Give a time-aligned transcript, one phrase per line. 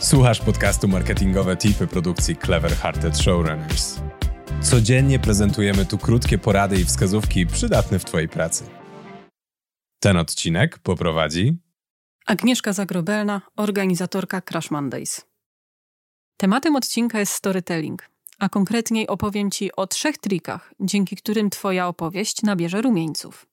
[0.00, 4.00] Słuchasz podcastu Marketingowe Tipy produkcji Clever Hearted Showrunners.
[4.62, 8.64] Codziennie prezentujemy tu krótkie porady i wskazówki przydatne w Twojej pracy.
[10.00, 11.56] Ten odcinek poprowadzi
[12.26, 15.26] Agnieszka Zagrobelna, organizatorka Crash Mondays.
[16.36, 22.42] Tematem odcinka jest storytelling, a konkretniej opowiem Ci o trzech trikach, dzięki którym Twoja opowieść
[22.42, 23.46] nabierze rumieńców.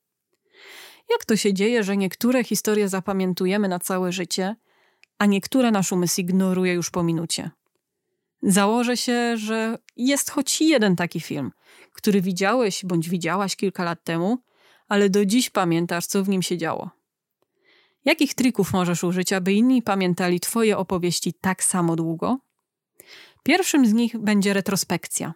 [1.10, 4.56] Jak to się dzieje, że niektóre historie zapamiętujemy na całe życie,
[5.18, 7.52] a niektóre nasz umysł ignoruje już po minucie?
[8.44, 11.52] Założę się, że jest choć jeden taki film,
[11.94, 14.38] który widziałeś bądź widziałaś kilka lat temu,
[14.88, 16.90] ale do dziś pamiętasz, co w nim się działo.
[18.06, 22.38] Jakich trików możesz użyć, aby inni pamiętali Twoje opowieści tak samo długo?
[23.44, 25.34] Pierwszym z nich będzie retrospekcja.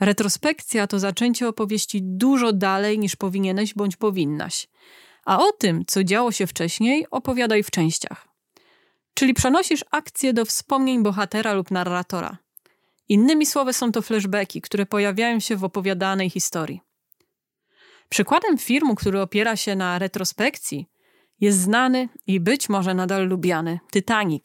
[0.00, 4.68] Retrospekcja to zaczęcie opowieści dużo dalej niż powinieneś bądź powinnaś.
[5.24, 8.27] A o tym, co działo się wcześniej, opowiadaj w częściach.
[9.18, 12.38] Czyli przenosisz akcję do wspomnień bohatera lub narratora.
[13.08, 16.80] Innymi słowy, są to flashbacki, które pojawiają się w opowiadanej historii.
[18.08, 20.86] Przykładem filmu, który opiera się na retrospekcji,
[21.40, 24.44] jest znany i być może nadal lubiany Titanic.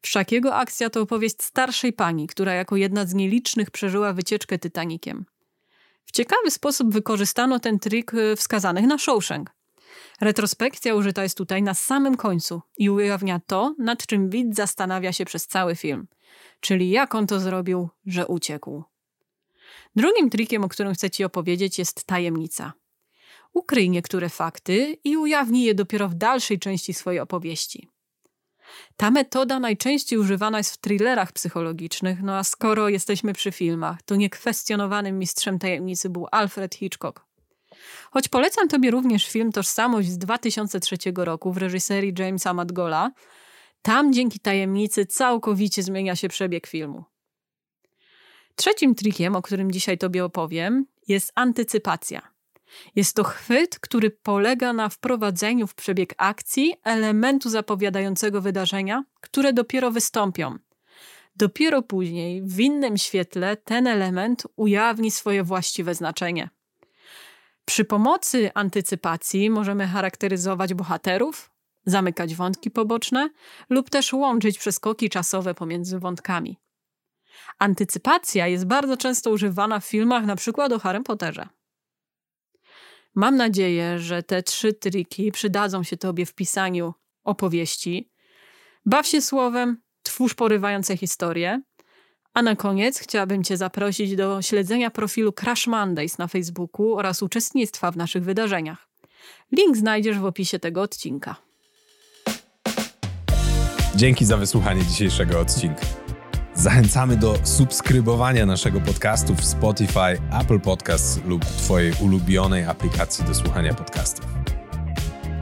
[0.00, 5.26] Wszak jego akcja to opowieść starszej pani, która jako jedna z nielicznych przeżyła wycieczkę Titanikiem.
[6.04, 9.57] W ciekawy sposób wykorzystano ten trik y, wskazanych na Shawshank.
[10.20, 15.24] Retrospekcja użyta jest tutaj na samym końcu i ujawnia to, nad czym widz zastanawia się
[15.24, 16.06] przez cały film,
[16.60, 18.84] czyli jak on to zrobił, że uciekł.
[19.96, 22.72] Drugim trikiem, o którym chcę Ci opowiedzieć, jest tajemnica.
[23.52, 27.88] Ukryj niektóre fakty i ujawnij je dopiero w dalszej części swojej opowieści.
[28.96, 34.16] Ta metoda najczęściej używana jest w thrillerach psychologicznych, no a skoro jesteśmy przy filmach, to
[34.16, 37.27] niekwestionowanym mistrzem tajemnicy był Alfred Hitchcock.
[38.10, 43.10] Choć polecam Tobie również film Tożsamość z 2003 roku w reżyserii Jamesa Madgola,
[43.82, 47.04] tam dzięki tajemnicy całkowicie zmienia się przebieg filmu.
[48.54, 52.38] Trzecim trikiem, o którym dzisiaj Tobie opowiem, jest antycypacja.
[52.96, 59.90] Jest to chwyt, który polega na wprowadzeniu w przebieg akcji elementu zapowiadającego wydarzenia, które dopiero
[59.90, 60.58] wystąpią.
[61.36, 66.48] Dopiero później, w innym świetle, ten element ujawni swoje właściwe znaczenie.
[67.68, 71.50] Przy pomocy antycypacji możemy charakteryzować bohaterów,
[71.86, 73.30] zamykać wątki poboczne
[73.70, 76.58] lub też łączyć przeskoki czasowe pomiędzy wątkami.
[77.58, 81.48] Antycypacja jest bardzo często używana w filmach, na przykład o Harry Potterze.
[83.14, 88.10] Mam nadzieję, że te trzy triki przydadzą się Tobie w pisaniu opowieści.
[88.86, 91.62] Baw się słowem, twórz porywające historie.
[92.34, 97.90] A na koniec chciałabym Cię zaprosić do śledzenia profilu Crash Mondays na Facebooku oraz uczestnictwa
[97.90, 98.88] w naszych wydarzeniach.
[99.52, 101.36] Link znajdziesz w opisie tego odcinka.
[103.94, 105.86] Dzięki za wysłuchanie dzisiejszego odcinka.
[106.54, 113.74] Zachęcamy do subskrybowania naszego podcastu w Spotify, Apple Podcasts lub Twojej ulubionej aplikacji do słuchania
[113.74, 114.26] podcastów.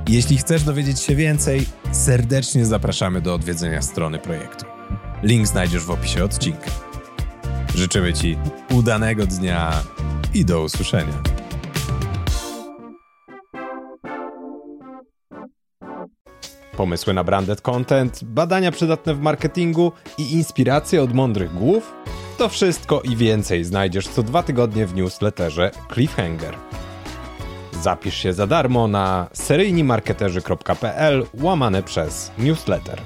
[0.09, 4.76] Jeśli chcesz dowiedzieć się więcej, serdecznie zapraszamy do odwiedzenia strony projektu.
[5.23, 6.71] Link znajdziesz w opisie odcinka.
[7.75, 8.39] Życzymy Ci
[8.71, 9.73] udanego dnia
[10.35, 11.23] i do usłyszenia.
[16.77, 21.93] Pomysły na branded content, badania przydatne w marketingu i inspiracje od mądrych głów?
[22.39, 26.55] To wszystko i więcej znajdziesz co dwa tygodnie w newsletterze Cliffhanger.
[27.83, 33.03] Zapisz się za darmo na seryjnimarketerzy.pl łamane przez newsletter.